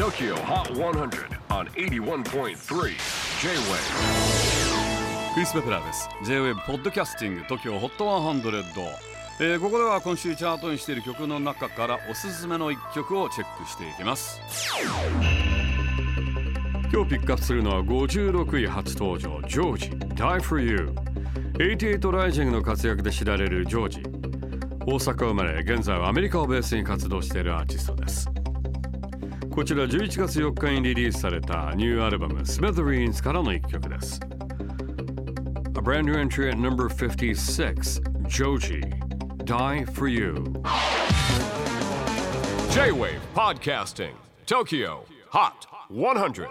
[0.00, 2.54] TOKYO HOT 100 on 81.3 J-WAVE
[5.34, 6.08] クリス・ベプラーです。
[6.24, 8.72] J-WAVE ポッドキャスティング TOKYO HOT 100、
[9.40, 14.40] えーここでは今週チャートにしている曲の中からおすすめの一曲をチェックしていきます。
[16.90, 19.90] 今日ピックアップするのは56位初登場ジョージ。
[20.14, 20.94] Die for You
[21.58, 24.02] 88ライジングの活躍で知られるジョージ。
[24.86, 28.39] 大阪生まれ現在はアメリカをベースに活動しているアーティストです。
[29.59, 34.19] こちら11月4日にリリースされたニューアルバム Smithereens からの一曲です
[35.77, 38.81] A brand new entry at number 56 Joji
[39.45, 40.43] Die for You
[42.71, 44.13] J-WAVE PODCASTING
[44.45, 46.49] TOKYO HOT 100